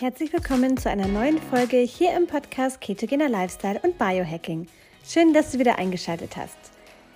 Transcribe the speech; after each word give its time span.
Herzlich 0.00 0.32
willkommen 0.32 0.76
zu 0.76 0.88
einer 0.88 1.08
neuen 1.08 1.42
Folge 1.42 1.78
hier 1.78 2.16
im 2.16 2.28
Podcast 2.28 2.80
Ketogener 2.80 3.28
Lifestyle 3.28 3.80
und 3.82 3.98
Biohacking. 3.98 4.68
Schön, 5.04 5.34
dass 5.34 5.50
du 5.50 5.58
wieder 5.58 5.76
eingeschaltet 5.76 6.36
hast. 6.36 6.56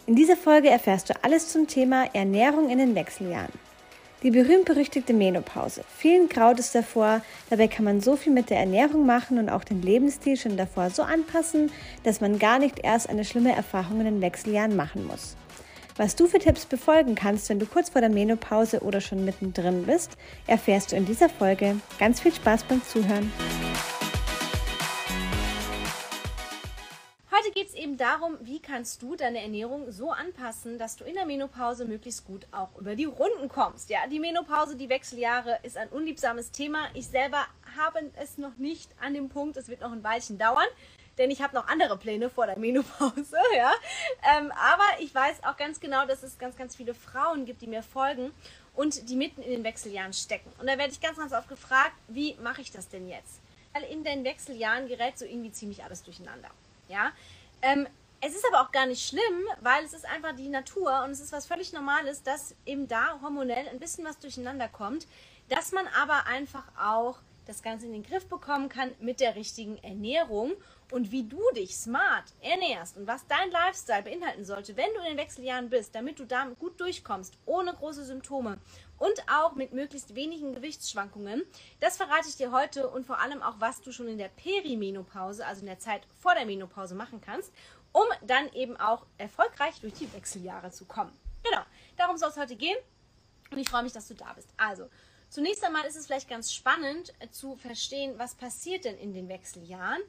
In 0.08 0.16
dieser 0.16 0.36
Folge 0.36 0.68
erfährst 0.68 1.08
du 1.08 1.14
alles 1.22 1.52
zum 1.52 1.68
Thema 1.68 2.12
Ernährung 2.12 2.70
in 2.70 2.78
den 2.78 2.96
Wechseljahren. 2.96 3.52
Die 4.24 4.32
berühmt-berüchtigte 4.32 5.12
Menopause. 5.12 5.84
Vielen 5.96 6.28
graut 6.28 6.58
es 6.58 6.72
davor, 6.72 7.22
dabei 7.50 7.68
kann 7.68 7.84
man 7.84 8.00
so 8.00 8.16
viel 8.16 8.32
mit 8.32 8.50
der 8.50 8.58
Ernährung 8.58 9.06
machen 9.06 9.38
und 9.38 9.48
auch 9.48 9.62
den 9.62 9.80
Lebensstil 9.80 10.36
schon 10.36 10.56
davor 10.56 10.90
so 10.90 11.04
anpassen, 11.04 11.70
dass 12.02 12.20
man 12.20 12.40
gar 12.40 12.58
nicht 12.58 12.80
erst 12.80 13.08
eine 13.08 13.24
schlimme 13.24 13.54
Erfahrung 13.54 14.00
in 14.00 14.06
den 14.06 14.20
Wechseljahren 14.20 14.74
machen 14.74 15.06
muss. 15.06 15.36
Was 15.96 16.16
du 16.16 16.26
für 16.26 16.38
Tipps 16.38 16.64
befolgen 16.64 17.14
kannst, 17.14 17.50
wenn 17.50 17.58
du 17.58 17.66
kurz 17.66 17.90
vor 17.90 18.00
der 18.00 18.08
Menopause 18.08 18.80
oder 18.80 19.02
schon 19.02 19.26
mittendrin 19.26 19.84
bist, 19.84 20.16
erfährst 20.46 20.92
du 20.92 20.96
in 20.96 21.04
dieser 21.04 21.28
Folge. 21.28 21.76
Ganz 21.98 22.20
viel 22.20 22.32
Spaß 22.32 22.64
beim 22.64 22.82
Zuhören. 22.82 23.30
Heute 27.30 27.50
geht 27.52 27.68
es 27.68 27.74
eben 27.74 27.98
darum, 27.98 28.38
wie 28.40 28.60
kannst 28.60 29.02
du 29.02 29.16
deine 29.16 29.42
Ernährung 29.42 29.92
so 29.92 30.10
anpassen, 30.10 30.78
dass 30.78 30.96
du 30.96 31.04
in 31.04 31.14
der 31.14 31.26
Menopause 31.26 31.84
möglichst 31.84 32.24
gut 32.24 32.46
auch 32.52 32.74
über 32.78 32.94
die 32.94 33.04
Runden 33.04 33.48
kommst. 33.48 33.90
Ja, 33.90 33.98
die 34.10 34.20
Menopause, 34.20 34.76
die 34.76 34.88
Wechseljahre 34.88 35.58
ist 35.62 35.76
ein 35.76 35.88
unliebsames 35.88 36.52
Thema. 36.52 36.86
Ich 36.94 37.08
selber 37.08 37.44
habe 37.76 38.10
es 38.22 38.38
noch 38.38 38.56
nicht 38.56 38.90
an 38.98 39.12
dem 39.12 39.28
Punkt, 39.28 39.58
es 39.58 39.68
wird 39.68 39.82
noch 39.82 39.92
ein 39.92 40.04
Weilchen 40.04 40.38
dauern 40.38 40.68
denn 41.18 41.30
ich 41.30 41.42
habe 41.42 41.54
noch 41.54 41.68
andere 41.68 41.96
Pläne 41.98 42.30
vor 42.30 42.46
der 42.46 42.58
Menopause, 42.58 43.36
ja. 43.56 43.72
Ähm, 44.36 44.50
aber 44.52 45.00
ich 45.00 45.14
weiß 45.14 45.44
auch 45.44 45.56
ganz 45.56 45.80
genau, 45.80 46.06
dass 46.06 46.22
es 46.22 46.38
ganz, 46.38 46.56
ganz 46.56 46.76
viele 46.76 46.94
Frauen 46.94 47.44
gibt, 47.44 47.62
die 47.62 47.66
mir 47.66 47.82
folgen 47.82 48.32
und 48.74 49.08
die 49.08 49.16
mitten 49.16 49.42
in 49.42 49.50
den 49.50 49.64
Wechseljahren 49.64 50.12
stecken. 50.12 50.50
Und 50.58 50.66
da 50.66 50.78
werde 50.78 50.92
ich 50.92 51.00
ganz, 51.00 51.18
ganz 51.18 51.32
oft 51.32 51.48
gefragt, 51.48 51.94
wie 52.08 52.34
mache 52.42 52.62
ich 52.62 52.70
das 52.70 52.88
denn 52.88 53.08
jetzt? 53.08 53.40
Weil 53.72 53.84
in 53.84 54.04
den 54.04 54.24
Wechseljahren 54.24 54.88
gerät 54.88 55.18
so 55.18 55.24
irgendwie 55.24 55.52
ziemlich 55.52 55.84
alles 55.84 56.02
durcheinander, 56.02 56.50
ja. 56.88 57.12
Ähm, 57.60 57.86
es 58.24 58.36
ist 58.36 58.46
aber 58.52 58.62
auch 58.62 58.70
gar 58.70 58.86
nicht 58.86 59.04
schlimm, 59.04 59.44
weil 59.62 59.84
es 59.84 59.92
ist 59.92 60.06
einfach 60.06 60.32
die 60.36 60.48
Natur 60.48 61.02
und 61.02 61.10
es 61.10 61.18
ist 61.18 61.32
was 61.32 61.46
völlig 61.46 61.72
Normales, 61.72 62.22
dass 62.22 62.54
eben 62.64 62.86
da 62.86 63.18
hormonell 63.20 63.68
ein 63.68 63.80
bisschen 63.80 64.04
was 64.04 64.18
durcheinander 64.20 64.68
kommt, 64.68 65.08
dass 65.48 65.72
man 65.72 65.88
aber 66.00 66.26
einfach 66.26 66.62
auch 66.80 67.18
das 67.46 67.62
Ganze 67.62 67.86
in 67.86 67.92
den 67.92 68.04
Griff 68.04 68.26
bekommen 68.26 68.68
kann 68.68 68.92
mit 69.00 69.18
der 69.18 69.34
richtigen 69.34 69.76
Ernährung 69.82 70.52
und 70.92 71.10
wie 71.10 71.24
du 71.24 71.40
dich 71.56 71.76
smart 71.76 72.24
ernährst 72.40 72.96
und 72.96 73.06
was 73.06 73.26
dein 73.26 73.50
Lifestyle 73.50 74.02
beinhalten 74.02 74.44
sollte, 74.44 74.76
wenn 74.76 74.92
du 74.94 75.00
in 75.00 75.06
den 75.06 75.16
Wechseljahren 75.16 75.70
bist, 75.70 75.94
damit 75.94 76.18
du 76.18 76.26
da 76.26 76.44
gut 76.58 76.78
durchkommst, 76.80 77.34
ohne 77.46 77.72
große 77.72 78.04
Symptome 78.04 78.58
und 78.98 79.24
auch 79.28 79.54
mit 79.54 79.72
möglichst 79.72 80.14
wenigen 80.14 80.54
Gewichtsschwankungen, 80.54 81.42
das 81.80 81.96
verrate 81.96 82.28
ich 82.28 82.36
dir 82.36 82.52
heute 82.52 82.88
und 82.88 83.06
vor 83.06 83.20
allem 83.20 83.42
auch, 83.42 83.56
was 83.58 83.80
du 83.80 83.90
schon 83.90 84.08
in 84.08 84.18
der 84.18 84.28
Perimenopause, 84.28 85.46
also 85.46 85.60
in 85.60 85.66
der 85.66 85.78
Zeit 85.78 86.02
vor 86.20 86.34
der 86.34 86.46
Menopause 86.46 86.94
machen 86.94 87.20
kannst, 87.20 87.52
um 87.92 88.04
dann 88.26 88.52
eben 88.52 88.76
auch 88.76 89.06
erfolgreich 89.18 89.80
durch 89.80 89.94
die 89.94 90.12
Wechseljahre 90.12 90.70
zu 90.70 90.84
kommen. 90.84 91.12
Genau, 91.42 91.62
darum 91.96 92.16
soll 92.16 92.28
es 92.28 92.36
heute 92.36 92.56
gehen 92.56 92.76
und 93.50 93.58
ich 93.58 93.68
freue 93.68 93.82
mich, 93.82 93.92
dass 93.92 94.08
du 94.08 94.14
da 94.14 94.32
bist. 94.34 94.50
Also, 94.56 94.88
Zunächst 95.32 95.64
einmal 95.64 95.86
ist 95.86 95.96
es 95.96 96.04
vielleicht 96.04 96.28
ganz 96.28 96.52
spannend 96.52 97.14
äh, 97.18 97.30
zu 97.30 97.56
verstehen, 97.56 98.18
was 98.18 98.34
passiert 98.34 98.84
denn 98.84 98.98
in 98.98 99.14
den 99.14 99.30
Wechseljahren. 99.30 100.02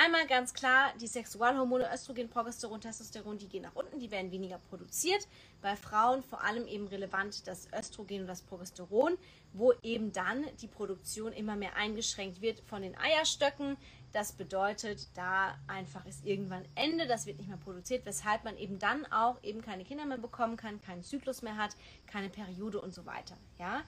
Einmal 0.00 0.28
ganz 0.28 0.54
klar, 0.54 0.92
die 1.00 1.08
Sexualhormone 1.08 1.92
Östrogen, 1.92 2.30
Progesteron, 2.30 2.80
Testosteron, 2.80 3.36
die 3.36 3.48
gehen 3.48 3.64
nach 3.64 3.74
unten, 3.74 3.98
die 3.98 4.12
werden 4.12 4.30
weniger 4.30 4.58
produziert. 4.70 5.26
Bei 5.60 5.74
Frauen 5.74 6.22
vor 6.22 6.44
allem 6.44 6.68
eben 6.68 6.86
relevant 6.86 7.48
das 7.48 7.66
Östrogen 7.76 8.20
und 8.20 8.28
das 8.28 8.42
Progesteron, 8.42 9.18
wo 9.54 9.72
eben 9.82 10.12
dann 10.12 10.44
die 10.62 10.68
Produktion 10.68 11.32
immer 11.32 11.56
mehr 11.56 11.74
eingeschränkt 11.74 12.40
wird 12.40 12.60
von 12.60 12.82
den 12.82 12.96
Eierstöcken. 12.96 13.76
Das 14.12 14.30
bedeutet, 14.30 15.08
da 15.14 15.58
einfach 15.66 16.06
ist 16.06 16.24
irgendwann 16.24 16.64
Ende, 16.76 17.08
das 17.08 17.26
wird 17.26 17.38
nicht 17.38 17.48
mehr 17.48 17.58
produziert, 17.58 18.06
weshalb 18.06 18.44
man 18.44 18.56
eben 18.56 18.78
dann 18.78 19.04
auch 19.06 19.42
eben 19.42 19.62
keine 19.62 19.84
Kinder 19.84 20.06
mehr 20.06 20.18
bekommen 20.18 20.56
kann, 20.56 20.80
keinen 20.80 21.02
Zyklus 21.02 21.42
mehr 21.42 21.56
hat, 21.56 21.74
keine 22.06 22.28
Periode 22.28 22.80
und 22.80 22.94
so 22.94 23.04
weiter. 23.04 23.36
Ja? 23.58 23.82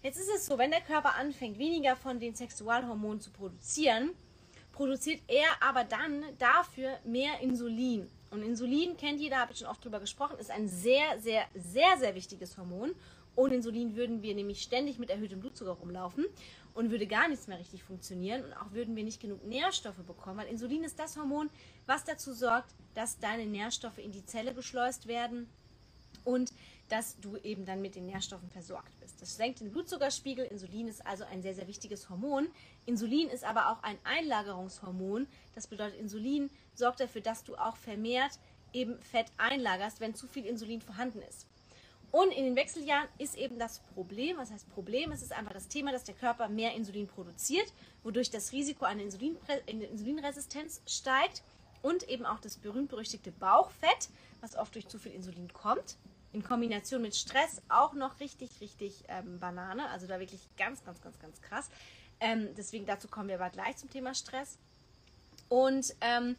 Jetzt 0.00 0.20
ist 0.20 0.30
es 0.32 0.46
so, 0.46 0.58
wenn 0.58 0.70
der 0.70 0.82
Körper 0.82 1.16
anfängt, 1.16 1.58
weniger 1.58 1.96
von 1.96 2.20
den 2.20 2.36
Sexualhormonen 2.36 3.20
zu 3.20 3.32
produzieren, 3.32 4.12
produziert 4.76 5.22
er 5.26 5.46
aber 5.60 5.84
dann 5.84 6.22
dafür 6.38 6.98
mehr 7.04 7.40
Insulin. 7.40 8.08
Und 8.30 8.42
Insulin 8.42 8.96
kennt 8.98 9.20
jeder, 9.20 9.38
habe 9.38 9.52
ich 9.52 9.58
schon 9.58 9.68
oft 9.68 9.82
drüber 9.82 10.00
gesprochen, 10.00 10.38
ist 10.38 10.50
ein 10.50 10.68
sehr, 10.68 11.18
sehr, 11.18 11.46
sehr, 11.54 11.96
sehr 11.98 12.14
wichtiges 12.14 12.58
Hormon. 12.58 12.94
Ohne 13.36 13.54
Insulin 13.54 13.96
würden 13.96 14.22
wir 14.22 14.34
nämlich 14.34 14.60
ständig 14.62 14.98
mit 14.98 15.08
erhöhtem 15.08 15.40
Blutzucker 15.40 15.72
rumlaufen 15.72 16.26
und 16.74 16.90
würde 16.90 17.06
gar 17.06 17.26
nichts 17.28 17.46
mehr 17.46 17.58
richtig 17.58 17.84
funktionieren 17.84 18.44
und 18.44 18.52
auch 18.52 18.72
würden 18.72 18.96
wir 18.96 19.04
nicht 19.04 19.20
genug 19.20 19.42
Nährstoffe 19.46 20.04
bekommen, 20.06 20.38
weil 20.38 20.48
Insulin 20.48 20.84
ist 20.84 20.98
das 20.98 21.16
Hormon, 21.16 21.48
was 21.86 22.04
dazu 22.04 22.34
sorgt, 22.34 22.74
dass 22.94 23.18
deine 23.18 23.46
Nährstoffe 23.46 23.98
in 23.98 24.12
die 24.12 24.26
Zelle 24.26 24.52
geschleust 24.52 25.06
werden 25.06 25.48
und 26.24 26.52
dass 26.88 27.18
du 27.20 27.36
eben 27.38 27.64
dann 27.64 27.82
mit 27.82 27.96
den 27.96 28.06
Nährstoffen 28.06 28.48
versorgt 28.50 28.98
bist. 29.00 29.20
Das 29.20 29.36
senkt 29.36 29.60
den 29.60 29.72
Blutzuckerspiegel. 29.72 30.44
Insulin 30.46 30.88
ist 30.88 31.04
also 31.04 31.24
ein 31.24 31.42
sehr, 31.42 31.54
sehr 31.54 31.66
wichtiges 31.66 32.08
Hormon. 32.08 32.48
Insulin 32.84 33.28
ist 33.28 33.44
aber 33.44 33.70
auch 33.70 33.82
ein 33.82 33.98
Einlagerungshormon. 34.04 35.26
Das 35.54 35.66
bedeutet, 35.66 35.98
Insulin 35.98 36.50
sorgt 36.74 37.00
dafür, 37.00 37.22
dass 37.22 37.44
du 37.44 37.56
auch 37.56 37.76
vermehrt 37.76 38.38
eben 38.72 39.00
Fett 39.00 39.26
einlagerst, 39.36 40.00
wenn 40.00 40.14
zu 40.14 40.26
viel 40.26 40.46
Insulin 40.46 40.80
vorhanden 40.80 41.22
ist. 41.22 41.46
Und 42.12 42.30
in 42.30 42.44
den 42.44 42.56
Wechseljahren 42.56 43.08
ist 43.18 43.36
eben 43.36 43.58
das 43.58 43.80
Problem, 43.94 44.36
was 44.36 44.52
heißt 44.52 44.68
Problem? 44.70 45.10
Es 45.10 45.22
ist 45.22 45.32
einfach 45.32 45.52
das 45.52 45.68
Thema, 45.68 45.90
dass 45.92 46.04
der 46.04 46.14
Körper 46.14 46.48
mehr 46.48 46.74
Insulin 46.74 47.08
produziert, 47.08 47.72
wodurch 48.04 48.30
das 48.30 48.52
Risiko 48.52 48.84
einer 48.84 49.02
Insulin 49.02 49.36
Insulinresistenz 49.66 50.82
steigt 50.86 51.42
und 51.82 52.08
eben 52.08 52.24
auch 52.24 52.38
das 52.38 52.58
berühmt-berüchtigte 52.58 53.32
Bauchfett, 53.32 54.08
was 54.40 54.56
oft 54.56 54.74
durch 54.76 54.86
zu 54.86 54.98
viel 54.98 55.12
Insulin 55.12 55.52
kommt 55.52 55.96
in 56.36 56.44
Kombination 56.44 57.00
mit 57.00 57.16
Stress 57.16 57.62
auch 57.70 57.94
noch 57.94 58.20
richtig, 58.20 58.60
richtig 58.60 59.04
ähm, 59.08 59.38
Banane. 59.38 59.88
Also 59.88 60.06
da 60.06 60.20
wirklich 60.20 60.42
ganz, 60.58 60.84
ganz, 60.84 61.00
ganz, 61.00 61.18
ganz 61.18 61.40
krass. 61.40 61.70
Ähm, 62.20 62.48
deswegen 62.56 62.84
dazu 62.84 63.08
kommen 63.08 63.28
wir 63.28 63.36
aber 63.36 63.48
gleich 63.48 63.78
zum 63.78 63.88
Thema 63.88 64.14
Stress. 64.14 64.58
Und 65.48 65.96
ähm, 66.02 66.36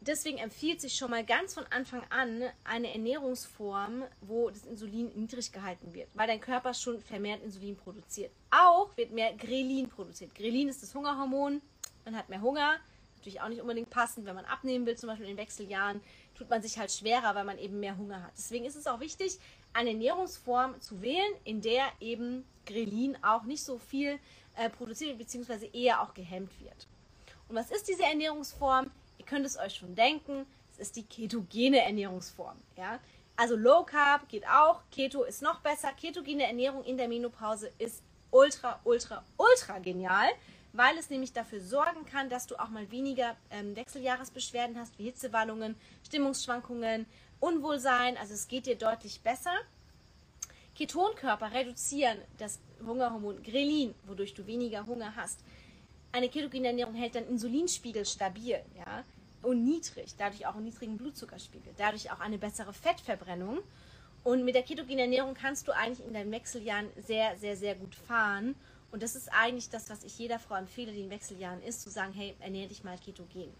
deswegen 0.00 0.38
empfiehlt 0.38 0.80
sich 0.80 0.94
schon 0.94 1.10
mal 1.10 1.22
ganz 1.22 1.52
von 1.52 1.66
Anfang 1.70 2.02
an 2.08 2.44
eine 2.64 2.92
Ernährungsform, 2.92 4.04
wo 4.22 4.48
das 4.48 4.64
Insulin 4.64 5.10
niedrig 5.14 5.52
gehalten 5.52 5.92
wird, 5.92 6.08
weil 6.14 6.26
dein 6.26 6.40
Körper 6.40 6.72
schon 6.72 6.98
vermehrt 7.02 7.42
Insulin 7.42 7.76
produziert. 7.76 8.32
Auch 8.50 8.96
wird 8.96 9.12
mehr 9.12 9.34
Grelin 9.34 9.90
produziert. 9.90 10.34
Grelin 10.34 10.68
ist 10.68 10.82
das 10.82 10.94
Hungerhormon. 10.94 11.60
Man 12.06 12.16
hat 12.16 12.30
mehr 12.30 12.40
Hunger. 12.40 12.78
Natürlich 13.16 13.40
auch 13.42 13.48
nicht 13.48 13.60
unbedingt 13.60 13.90
passend, 13.90 14.26
wenn 14.26 14.34
man 14.34 14.46
abnehmen 14.46 14.86
will, 14.86 14.96
zum 14.96 15.08
Beispiel 15.08 15.26
in 15.26 15.36
den 15.36 15.38
Wechseljahren 15.38 16.00
tut 16.34 16.50
man 16.50 16.62
sich 16.62 16.78
halt 16.78 16.90
schwerer, 16.90 17.34
weil 17.34 17.44
man 17.44 17.58
eben 17.58 17.80
mehr 17.80 17.96
Hunger 17.96 18.22
hat. 18.22 18.32
Deswegen 18.36 18.64
ist 18.64 18.76
es 18.76 18.86
auch 18.86 19.00
wichtig, 19.00 19.38
eine 19.72 19.90
Ernährungsform 19.90 20.80
zu 20.80 21.02
wählen, 21.02 21.32
in 21.44 21.60
der 21.60 21.84
eben 22.00 22.44
Grelin 22.66 23.16
auch 23.22 23.44
nicht 23.44 23.64
so 23.64 23.78
viel 23.78 24.18
äh, 24.56 24.68
produziert 24.70 25.18
bzw. 25.18 25.68
eher 25.72 26.02
auch 26.02 26.14
gehemmt 26.14 26.52
wird. 26.60 26.86
Und 27.48 27.56
was 27.56 27.70
ist 27.70 27.88
diese 27.88 28.04
Ernährungsform? 28.04 28.90
Ihr 29.18 29.24
könnt 29.24 29.46
es 29.46 29.58
euch 29.58 29.74
schon 29.74 29.94
denken, 29.94 30.46
es 30.72 30.78
ist 30.78 30.96
die 30.96 31.04
ketogene 31.04 31.80
Ernährungsform. 31.80 32.56
Ja? 32.76 32.98
Also 33.36 33.56
Low 33.56 33.84
Carb 33.84 34.28
geht 34.28 34.46
auch, 34.46 34.82
Keto 34.90 35.22
ist 35.24 35.42
noch 35.42 35.60
besser. 35.60 35.92
Ketogene 35.92 36.44
Ernährung 36.44 36.84
in 36.84 36.96
der 36.96 37.08
Menopause 37.08 37.70
ist 37.78 38.02
ultra, 38.30 38.80
ultra, 38.84 39.22
ultra 39.36 39.78
genial, 39.78 40.28
weil 40.72 40.96
es 40.98 41.10
nämlich 41.10 41.32
dafür 41.32 41.60
sorgen 41.60 42.06
kann, 42.06 42.30
dass 42.30 42.46
du 42.46 42.56
auch 42.56 42.68
mal 42.68 42.90
weniger 42.90 43.36
ähm, 43.50 43.76
Wechseljahresbeschwerden 43.76 44.78
hast, 44.78 44.98
wie 44.98 45.04
Hitzewallungen, 45.04 45.76
Stimmungsschwankungen, 46.06 47.06
Unwohlsein. 47.40 48.16
Also 48.16 48.34
es 48.34 48.48
geht 48.48 48.66
dir 48.66 48.76
deutlich 48.76 49.20
besser. 49.20 49.54
Ketonkörper 50.74 51.52
reduzieren 51.52 52.18
das 52.38 52.58
Hungerhormon 52.84 53.42
Grelin, 53.42 53.94
wodurch 54.06 54.32
du 54.32 54.46
weniger 54.46 54.86
Hunger 54.86 55.14
hast. 55.16 55.40
Eine 56.12 56.28
ketogene 56.28 56.68
Ernährung 56.68 56.94
hält 56.94 57.14
deinen 57.14 57.28
Insulinspiegel 57.28 58.04
stabil 58.06 58.58
ja, 58.76 59.04
und 59.42 59.64
niedrig, 59.64 60.14
dadurch 60.16 60.46
auch 60.46 60.54
einen 60.54 60.64
niedrigen 60.64 60.96
Blutzuckerspiegel, 60.96 61.72
dadurch 61.76 62.10
auch 62.10 62.20
eine 62.20 62.38
bessere 62.38 62.72
Fettverbrennung. 62.72 63.58
Und 64.24 64.44
mit 64.44 64.54
der 64.54 64.62
ketogenen 64.62 65.00
Ernährung 65.00 65.34
kannst 65.34 65.68
du 65.68 65.72
eigentlich 65.72 66.06
in 66.06 66.14
deinen 66.14 66.30
Wechseljahren 66.30 66.88
sehr, 66.96 67.36
sehr, 67.38 67.56
sehr 67.56 67.74
gut 67.74 67.94
fahren 67.94 68.54
und 68.92 69.02
das 69.02 69.16
ist 69.16 69.32
eigentlich 69.32 69.70
das, 69.70 69.90
was 69.90 70.04
ich 70.04 70.18
jeder 70.18 70.38
Frau 70.38 70.54
empfehle, 70.54 70.92
die 70.92 71.00
in 71.00 71.10
Wechseljahren 71.10 71.62
ist, 71.62 71.82
zu 71.82 71.90
sagen, 71.90 72.12
hey, 72.12 72.36
ernähre 72.40 72.68
dich 72.68 72.84
mal 72.84 72.98
ketogen. 72.98 73.52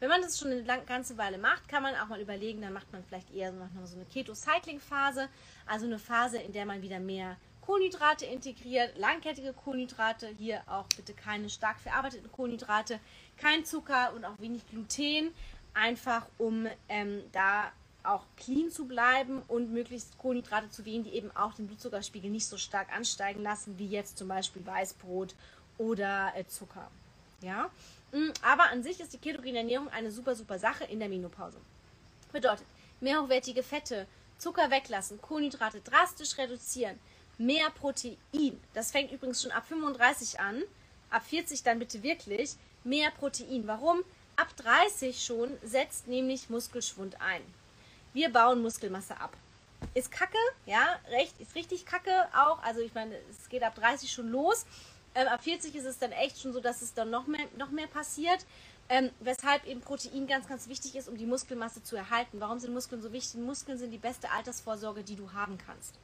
Wenn 0.00 0.08
man 0.08 0.20
das 0.20 0.38
schon 0.38 0.50
eine 0.50 0.82
ganze 0.84 1.16
Weile 1.16 1.38
macht, 1.38 1.68
kann 1.68 1.82
man 1.82 1.94
auch 1.94 2.08
mal 2.08 2.20
überlegen, 2.20 2.60
dann 2.60 2.74
macht 2.74 2.92
man 2.92 3.02
vielleicht 3.02 3.32
eher 3.32 3.52
so 3.84 3.96
eine 3.96 4.04
Keto-Cycling-Phase, 4.04 5.28
also 5.66 5.86
eine 5.86 5.98
Phase, 5.98 6.38
in 6.38 6.52
der 6.52 6.66
man 6.66 6.82
wieder 6.82 7.00
mehr 7.00 7.36
Kohlenhydrate 7.62 8.26
integriert, 8.26 8.98
langkettige 8.98 9.54
Kohlenhydrate, 9.54 10.28
hier 10.36 10.60
auch 10.66 10.86
bitte 10.94 11.14
keine 11.14 11.48
stark 11.48 11.80
verarbeiteten 11.80 12.30
Kohlenhydrate, 12.30 13.00
kein 13.38 13.64
Zucker 13.64 14.12
und 14.14 14.26
auch 14.26 14.38
wenig 14.38 14.68
Gluten, 14.68 15.32
einfach 15.72 16.26
um 16.36 16.66
ähm, 16.90 17.22
da 17.32 17.72
auch 18.04 18.24
clean 18.36 18.70
zu 18.70 18.86
bleiben 18.86 19.42
und 19.48 19.72
möglichst 19.72 20.18
Kohlenhydrate 20.18 20.70
zu 20.70 20.84
wählen, 20.84 21.04
die 21.04 21.14
eben 21.14 21.34
auch 21.36 21.54
den 21.54 21.66
Blutzuckerspiegel 21.66 22.30
nicht 22.30 22.46
so 22.46 22.58
stark 22.58 22.94
ansteigen 22.94 23.42
lassen, 23.42 23.78
wie 23.78 23.86
jetzt 23.86 24.18
zum 24.18 24.28
Beispiel 24.28 24.64
Weißbrot 24.64 25.34
oder 25.78 26.32
äh, 26.36 26.46
Zucker. 26.46 26.90
Ja? 27.40 27.70
Mm, 28.12 28.30
aber 28.42 28.70
an 28.70 28.82
sich 28.82 29.00
ist 29.00 29.12
die 29.12 29.18
ketogene 29.18 29.58
Ernährung 29.58 29.88
eine 29.88 30.10
super, 30.10 30.34
super 30.34 30.58
Sache 30.58 30.84
in 30.84 30.98
der 30.98 31.08
Menopause. 31.08 31.58
Bedeutet, 32.32 32.66
mehr 33.00 33.22
hochwertige 33.22 33.62
Fette, 33.62 34.06
Zucker 34.38 34.70
weglassen, 34.70 35.20
Kohlenhydrate 35.20 35.80
drastisch 35.80 36.36
reduzieren, 36.38 36.98
mehr 37.38 37.70
Protein. 37.70 38.16
Das 38.74 38.92
fängt 38.92 39.12
übrigens 39.12 39.42
schon 39.42 39.52
ab 39.52 39.66
35 39.66 40.40
an, 40.40 40.62
ab 41.10 41.24
40 41.24 41.62
dann 41.62 41.78
bitte 41.78 42.02
wirklich 42.02 42.56
mehr 42.82 43.10
Protein. 43.12 43.66
Warum? 43.66 44.02
Ab 44.36 44.54
30 44.56 45.24
schon 45.24 45.50
setzt 45.62 46.08
nämlich 46.08 46.50
Muskelschwund 46.50 47.20
ein. 47.20 47.42
Wir 48.14 48.32
bauen 48.32 48.62
Muskelmasse 48.62 49.20
ab. 49.20 49.36
Ist 49.92 50.12
kacke, 50.12 50.38
ja, 50.66 51.00
recht, 51.10 51.38
ist 51.40 51.56
richtig 51.56 51.84
kacke 51.84 52.28
auch. 52.32 52.62
Also 52.62 52.80
ich 52.80 52.94
meine, 52.94 53.16
es 53.28 53.48
geht 53.48 53.64
ab 53.64 53.74
30 53.74 54.10
schon 54.10 54.28
los. 54.28 54.66
Ähm, 55.16 55.26
ab 55.26 55.42
40 55.42 55.74
ist 55.74 55.84
es 55.84 55.98
dann 55.98 56.12
echt 56.12 56.40
schon 56.40 56.52
so, 56.52 56.60
dass 56.60 56.80
es 56.80 56.94
dann 56.94 57.10
noch 57.10 57.26
mehr, 57.26 57.46
noch 57.58 57.72
mehr 57.72 57.88
passiert. 57.88 58.46
Ähm, 58.88 59.10
weshalb 59.18 59.66
eben 59.66 59.80
Protein 59.80 60.28
ganz, 60.28 60.46
ganz 60.46 60.68
wichtig 60.68 60.94
ist, 60.94 61.08
um 61.08 61.18
die 61.18 61.26
Muskelmasse 61.26 61.82
zu 61.82 61.96
erhalten. 61.96 62.40
Warum 62.40 62.60
sind 62.60 62.72
Muskeln 62.72 63.02
so 63.02 63.12
wichtig? 63.12 63.40
Muskeln 63.40 63.78
sind 63.78 63.90
die 63.90 63.98
beste 63.98 64.30
Altersvorsorge, 64.30 65.02
die 65.02 65.16
du 65.16 65.32
haben 65.32 65.58
kannst. 65.58 65.98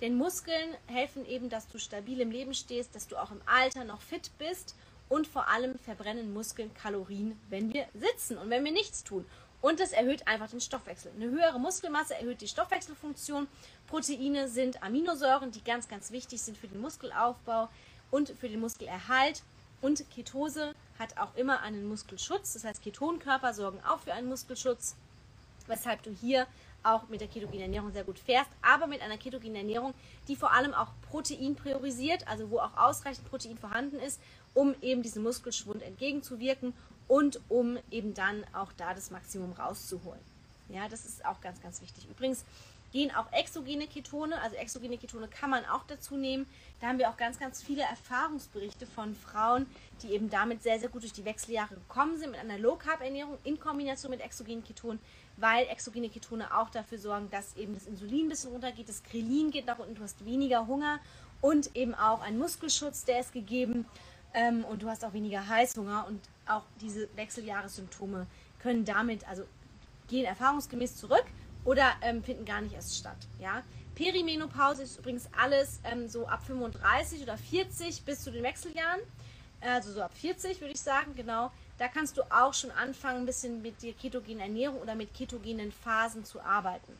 Denn 0.00 0.16
Muskeln 0.16 0.76
helfen 0.86 1.26
eben, 1.26 1.50
dass 1.50 1.66
du 1.66 1.78
stabil 1.78 2.20
im 2.20 2.30
Leben 2.30 2.54
stehst, 2.54 2.94
dass 2.94 3.08
du 3.08 3.16
auch 3.16 3.32
im 3.32 3.40
Alter 3.46 3.82
noch 3.82 4.02
fit 4.02 4.30
bist 4.38 4.76
und 5.08 5.26
vor 5.26 5.48
allem 5.48 5.78
verbrennen 5.80 6.32
Muskeln 6.32 6.72
Kalorien, 6.74 7.38
wenn 7.48 7.72
wir 7.72 7.86
sitzen 7.94 8.38
und 8.38 8.50
wenn 8.50 8.64
wir 8.64 8.72
nichts 8.72 9.02
tun. 9.02 9.26
Und 9.62 9.78
das 9.78 9.92
erhöht 9.92 10.26
einfach 10.26 10.48
den 10.48 10.60
Stoffwechsel. 10.60 11.12
Eine 11.14 11.30
höhere 11.30 11.60
Muskelmasse 11.60 12.14
erhöht 12.14 12.40
die 12.40 12.48
Stoffwechselfunktion. 12.48 13.46
Proteine 13.88 14.48
sind 14.48 14.82
Aminosäuren, 14.82 15.50
die 15.50 15.62
ganz, 15.62 15.88
ganz 15.88 16.10
wichtig 16.10 16.40
sind 16.40 16.56
für 16.56 16.68
den 16.68 16.80
Muskelaufbau 16.80 17.68
und 18.10 18.30
für 18.30 18.48
den 18.48 18.60
Muskelerhalt. 18.60 19.42
Und 19.82 20.08
Ketose 20.10 20.74
hat 20.98 21.18
auch 21.18 21.34
immer 21.36 21.60
einen 21.60 21.86
Muskelschutz. 21.88 22.54
Das 22.54 22.64
heißt, 22.64 22.82
Ketonkörper 22.82 23.52
sorgen 23.52 23.80
auch 23.86 24.00
für 24.00 24.12
einen 24.12 24.28
Muskelschutz, 24.28 24.94
weshalb 25.66 26.02
du 26.02 26.10
hier 26.10 26.46
auch 26.82 27.08
mit 27.08 27.20
der 27.20 27.28
ketogenen 27.28 27.62
Ernährung 27.62 27.92
sehr 27.92 28.04
gut 28.04 28.18
fährst, 28.18 28.50
aber 28.62 28.86
mit 28.86 29.02
einer 29.02 29.18
ketogenen 29.18 29.56
Ernährung, 29.56 29.94
die 30.28 30.36
vor 30.36 30.52
allem 30.52 30.74
auch 30.74 30.88
Protein 31.10 31.54
priorisiert, 31.54 32.26
also 32.28 32.50
wo 32.50 32.58
auch 32.58 32.76
ausreichend 32.76 33.28
Protein 33.28 33.58
vorhanden 33.58 33.98
ist, 33.98 34.20
um 34.54 34.74
eben 34.82 35.02
diesem 35.02 35.22
Muskelschwund 35.22 35.82
entgegenzuwirken 35.82 36.72
und 37.08 37.40
um 37.48 37.78
eben 37.90 38.14
dann 38.14 38.44
auch 38.52 38.72
da 38.76 38.94
das 38.94 39.10
Maximum 39.10 39.52
rauszuholen. 39.52 40.20
Ja, 40.68 40.88
das 40.88 41.04
ist 41.04 41.24
auch 41.24 41.40
ganz, 41.40 41.60
ganz 41.60 41.82
wichtig. 41.82 42.06
Übrigens, 42.08 42.44
gehen 42.92 43.14
auch 43.14 43.32
exogene 43.32 43.86
Ketone, 43.86 44.40
also 44.40 44.56
exogene 44.56 44.98
Ketone 44.98 45.28
kann 45.28 45.50
man 45.50 45.64
auch 45.66 45.84
dazu 45.86 46.16
nehmen. 46.16 46.46
Da 46.80 46.88
haben 46.88 46.98
wir 46.98 47.08
auch 47.10 47.16
ganz, 47.16 47.38
ganz 47.38 47.62
viele 47.62 47.82
Erfahrungsberichte 47.82 48.86
von 48.86 49.14
Frauen, 49.14 49.66
die 50.02 50.12
eben 50.12 50.30
damit 50.30 50.62
sehr, 50.62 50.80
sehr 50.80 50.88
gut 50.88 51.02
durch 51.02 51.12
die 51.12 51.24
Wechseljahre 51.24 51.74
gekommen 51.74 52.18
sind, 52.18 52.30
mit 52.30 52.40
einer 52.40 52.58
Low-Carb-Ernährung 52.58 53.38
in 53.44 53.60
Kombination 53.60 54.10
mit 54.10 54.20
exogenen 54.20 54.64
Ketonen, 54.64 55.00
weil 55.40 55.66
exogene 55.68 56.08
Ketone 56.08 56.56
auch 56.56 56.70
dafür 56.70 56.98
sorgen, 56.98 57.30
dass 57.30 57.56
eben 57.56 57.74
das 57.74 57.86
Insulin 57.86 58.26
ein 58.26 58.28
bisschen 58.28 58.52
runtergeht, 58.52 58.88
das 58.88 59.02
Krelin 59.02 59.50
geht 59.50 59.66
nach 59.66 59.78
unten, 59.78 59.94
du 59.94 60.02
hast 60.02 60.24
weniger 60.24 60.66
Hunger 60.66 61.00
und 61.40 61.74
eben 61.74 61.94
auch 61.94 62.20
ein 62.20 62.38
Muskelschutz, 62.38 63.04
der 63.04 63.20
ist 63.20 63.32
gegeben 63.32 63.86
ähm, 64.34 64.64
und 64.64 64.82
du 64.82 64.88
hast 64.88 65.04
auch 65.04 65.12
weniger 65.12 65.46
Heißhunger 65.48 66.06
und 66.06 66.20
auch 66.46 66.62
diese 66.80 67.08
Wechseljahressymptome 67.16 68.26
können 68.60 68.84
damit, 68.84 69.26
also 69.28 69.44
gehen 70.08 70.24
erfahrungsgemäß 70.24 70.96
zurück 70.96 71.24
oder 71.64 71.92
ähm, 72.02 72.22
finden 72.22 72.44
gar 72.44 72.60
nicht 72.60 72.74
erst 72.74 72.96
statt. 72.96 73.16
Ja? 73.38 73.62
Perimenopause 73.94 74.82
ist 74.82 74.98
übrigens 74.98 75.28
alles 75.36 75.80
ähm, 75.84 76.08
so 76.08 76.26
ab 76.26 76.44
35 76.44 77.22
oder 77.22 77.36
40 77.36 78.02
bis 78.04 78.22
zu 78.22 78.30
den 78.30 78.42
Wechseljahren. 78.42 79.00
Also 79.60 79.92
so 79.92 80.02
ab 80.02 80.12
40 80.14 80.60
würde 80.60 80.72
ich 80.72 80.80
sagen, 80.80 81.14
genau. 81.14 81.50
Da 81.80 81.88
kannst 81.88 82.18
du 82.18 82.22
auch 82.30 82.52
schon 82.52 82.70
anfangen, 82.72 83.20
ein 83.20 83.24
bisschen 83.24 83.62
mit 83.62 83.82
der 83.82 83.94
ketogenen 83.94 84.40
Ernährung 84.40 84.82
oder 84.82 84.94
mit 84.94 85.14
ketogenen 85.14 85.72
Phasen 85.72 86.26
zu 86.26 86.38
arbeiten. 86.38 86.92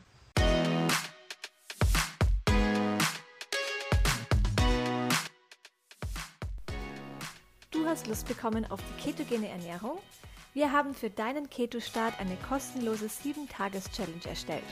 Du 7.70 7.86
hast 7.86 8.06
Lust 8.06 8.26
bekommen 8.26 8.64
auf 8.70 8.80
die 8.80 9.02
ketogene 9.02 9.50
Ernährung? 9.50 9.98
Wir 10.54 10.72
haben 10.72 10.94
für 10.94 11.10
deinen 11.10 11.50
Keto-Start 11.50 12.18
eine 12.18 12.38
kostenlose 12.48 13.04
7-Tages-Challenge 13.04 14.26
erstellt. 14.26 14.64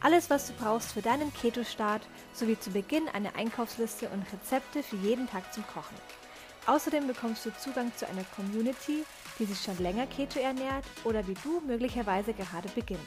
Alles, 0.00 0.30
was 0.30 0.48
du 0.48 0.52
brauchst 0.54 0.90
für 0.90 1.02
deinen 1.02 1.32
Keto-Start, 1.32 2.02
sowie 2.32 2.58
zu 2.58 2.70
Beginn 2.70 3.08
eine 3.12 3.36
Einkaufsliste 3.36 4.08
und 4.08 4.26
Rezepte 4.32 4.82
für 4.82 4.96
jeden 4.96 5.28
Tag 5.28 5.54
zum 5.54 5.64
Kochen. 5.68 5.96
Außerdem 6.66 7.06
bekommst 7.06 7.46
du 7.46 7.56
Zugang 7.56 7.92
zu 7.94 8.08
einer 8.08 8.24
Community, 8.34 9.04
die 9.38 9.44
sich 9.44 9.60
schon 9.60 9.78
länger 9.78 10.06
Keto 10.06 10.38
ernährt 10.38 10.84
oder 11.04 11.26
wie 11.26 11.34
du 11.34 11.60
möglicherweise 11.66 12.32
gerade 12.32 12.68
beginnt. 12.70 13.00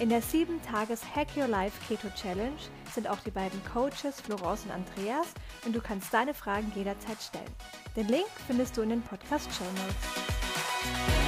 In 0.00 0.10
der 0.10 0.22
7-Tages 0.22 1.02
Hack 1.14 1.28
Your 1.36 1.48
Life 1.48 1.76
Keto 1.88 2.08
Challenge 2.14 2.58
sind 2.94 3.08
auch 3.08 3.18
die 3.20 3.32
beiden 3.32 3.60
Coaches 3.64 4.20
Florence 4.20 4.64
und 4.64 4.70
Andreas 4.70 5.26
und 5.66 5.74
du 5.74 5.80
kannst 5.80 6.14
deine 6.14 6.34
Fragen 6.34 6.70
jederzeit 6.76 7.20
stellen. 7.20 7.54
Den 7.96 8.06
Link 8.06 8.28
findest 8.46 8.76
du 8.76 8.82
in 8.82 8.90
den 8.90 9.02
Podcast 9.02 9.48
Show 9.52 9.64
Notes. 9.64 11.27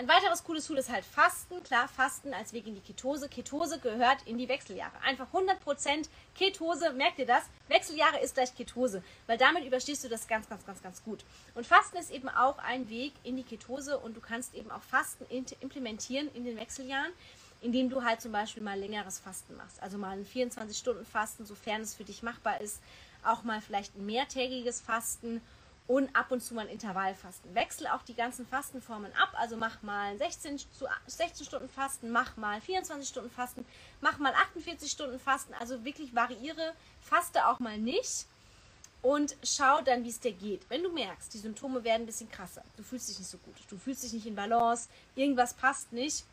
Ein 0.00 0.08
weiteres 0.08 0.44
cooles 0.44 0.66
Tool 0.66 0.78
ist 0.78 0.88
halt 0.88 1.04
Fasten. 1.04 1.62
Klar, 1.62 1.86
Fasten 1.86 2.32
als 2.32 2.54
Weg 2.54 2.66
in 2.66 2.74
die 2.74 2.80
Ketose. 2.80 3.28
Ketose 3.28 3.78
gehört 3.78 4.22
in 4.24 4.38
die 4.38 4.48
Wechseljahre. 4.48 4.98
Einfach 5.04 5.26
100% 5.30 6.08
Ketose, 6.34 6.94
merkt 6.94 7.18
ihr 7.18 7.26
das? 7.26 7.42
Wechseljahre 7.68 8.18
ist 8.20 8.32
gleich 8.32 8.54
Ketose, 8.54 9.02
weil 9.26 9.36
damit 9.36 9.66
überstehst 9.66 10.02
du 10.02 10.08
das 10.08 10.26
ganz, 10.26 10.48
ganz, 10.48 10.64
ganz, 10.64 10.82
ganz 10.82 11.04
gut. 11.04 11.22
Und 11.54 11.66
Fasten 11.66 11.98
ist 11.98 12.10
eben 12.10 12.30
auch 12.30 12.56
ein 12.60 12.88
Weg 12.88 13.12
in 13.24 13.36
die 13.36 13.42
Ketose 13.42 13.98
und 13.98 14.16
du 14.16 14.22
kannst 14.22 14.54
eben 14.54 14.70
auch 14.70 14.80
Fasten 14.80 15.26
implementieren 15.60 16.30
in 16.32 16.46
den 16.46 16.56
Wechseljahren, 16.56 17.12
indem 17.60 17.90
du 17.90 18.02
halt 18.02 18.22
zum 18.22 18.32
Beispiel 18.32 18.62
mal 18.62 18.78
längeres 18.78 19.18
Fasten 19.18 19.54
machst. 19.58 19.82
Also 19.82 19.98
mal 19.98 20.16
ein 20.16 20.24
24-Stunden-Fasten, 20.24 21.44
sofern 21.44 21.82
es 21.82 21.94
für 21.94 22.04
dich 22.04 22.22
machbar 22.22 22.62
ist. 22.62 22.80
Auch 23.22 23.42
mal 23.42 23.60
vielleicht 23.60 23.94
ein 23.96 24.06
mehrtägiges 24.06 24.80
Fasten 24.80 25.42
und 25.90 26.14
ab 26.14 26.30
und 26.30 26.40
zu 26.40 26.54
mal 26.54 26.68
Intervallfasten. 26.68 27.52
Wechsel 27.52 27.88
auch 27.88 28.02
die 28.02 28.14
ganzen 28.14 28.46
Fastenformen 28.46 29.12
ab. 29.16 29.30
Also 29.32 29.56
mach 29.56 29.82
mal 29.82 30.16
16, 30.16 30.58
zu 30.58 30.86
16 31.08 31.44
Stunden 31.44 31.68
Fasten, 31.68 32.12
mach 32.12 32.36
mal 32.36 32.60
24 32.60 33.08
Stunden 33.08 33.28
Fasten, 33.28 33.66
mach 34.00 34.18
mal 34.18 34.32
48 34.32 34.88
Stunden 34.88 35.18
Fasten. 35.18 35.52
Also 35.54 35.84
wirklich 35.84 36.14
variiere, 36.14 36.74
faste 37.00 37.44
auch 37.48 37.58
mal 37.58 37.76
nicht 37.76 38.26
und 39.02 39.34
schau 39.42 39.80
dann, 39.82 40.04
wie 40.04 40.10
es 40.10 40.20
dir 40.20 40.30
geht. 40.30 40.62
Wenn 40.70 40.84
du 40.84 40.92
merkst, 40.92 41.34
die 41.34 41.38
Symptome 41.38 41.82
werden 41.82 42.04
ein 42.04 42.06
bisschen 42.06 42.30
krasser, 42.30 42.62
du 42.76 42.84
fühlst 42.84 43.08
dich 43.08 43.18
nicht 43.18 43.30
so 43.30 43.38
gut, 43.38 43.56
du 43.68 43.76
fühlst 43.76 44.04
dich 44.04 44.12
nicht 44.12 44.26
in 44.26 44.36
Balance, 44.36 44.88
irgendwas 45.16 45.54
passt 45.54 45.92
nicht, 45.92 46.24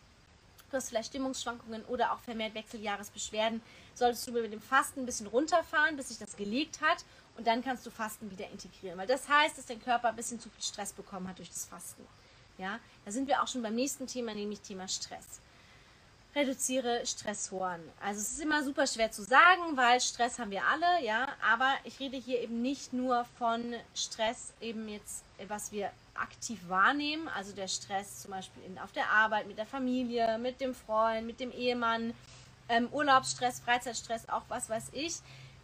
du 0.69 0.77
hast 0.77 0.89
vielleicht 0.89 1.09
Stimmungsschwankungen 1.09 1.83
oder 1.85 2.11
auch 2.11 2.19
vermehrt 2.19 2.53
Wechseljahresbeschwerden, 2.53 3.63
solltest 3.95 4.27
du 4.27 4.33
mit 4.33 4.53
dem 4.53 4.61
Fasten 4.61 4.99
ein 4.99 5.05
bisschen 5.07 5.25
runterfahren, 5.25 5.95
bis 5.95 6.09
sich 6.09 6.19
das 6.19 6.35
gelegt 6.35 6.79
hat 6.79 7.03
und 7.37 7.45
dann 7.45 7.63
kannst 7.63 7.85
du 7.85 7.91
Fasten 7.91 8.29
wieder 8.31 8.49
integrieren. 8.49 8.97
Weil 8.97 9.07
das 9.07 9.29
heißt, 9.29 9.57
dass 9.57 9.65
dein 9.65 9.81
Körper 9.81 10.09
ein 10.09 10.15
bisschen 10.15 10.39
zu 10.39 10.49
viel 10.49 10.63
Stress 10.63 10.91
bekommen 10.91 11.27
hat 11.27 11.37
durch 11.37 11.49
das 11.49 11.65
Fasten. 11.65 12.05
Ja, 12.57 12.79
da 13.05 13.11
sind 13.11 13.27
wir 13.27 13.41
auch 13.41 13.47
schon 13.47 13.61
beim 13.61 13.75
nächsten 13.75 14.07
Thema, 14.07 14.33
nämlich 14.33 14.61
Thema 14.61 14.87
Stress. 14.87 15.39
Reduziere 16.35 17.05
Stressoren. 17.05 17.81
Also 18.01 18.21
es 18.21 18.31
ist 18.31 18.41
immer 18.41 18.63
super 18.63 18.85
schwer 18.87 19.11
zu 19.11 19.23
sagen, 19.23 19.75
weil 19.75 20.01
Stress 20.01 20.39
haben 20.39 20.51
wir 20.51 20.63
alle, 20.65 21.03
ja, 21.03 21.27
aber 21.51 21.73
ich 21.83 21.99
rede 21.99 22.17
hier 22.17 22.41
eben 22.41 22.61
nicht 22.61 22.93
nur 22.93 23.25
von 23.37 23.75
Stress, 23.93 24.53
eben 24.59 24.87
jetzt, 24.89 25.23
was 25.47 25.71
wir 25.71 25.91
aktiv 26.15 26.59
wahrnehmen, 26.67 27.27
also 27.27 27.53
der 27.53 27.67
Stress 27.67 28.21
zum 28.21 28.31
Beispiel 28.31 28.63
in, 28.65 28.79
auf 28.79 28.91
der 28.91 29.09
Arbeit, 29.09 29.47
mit 29.47 29.57
der 29.57 29.65
Familie, 29.65 30.37
mit 30.39 30.59
dem 30.61 30.73
Freund, 30.73 31.25
mit 31.27 31.39
dem 31.39 31.51
Ehemann, 31.51 32.13
ähm, 32.69 32.89
Urlaubsstress, 32.91 33.59
Freizeitstress, 33.59 34.27
auch 34.29 34.43
was 34.47 34.69
weiß 34.69 34.89
ich, 34.93 35.17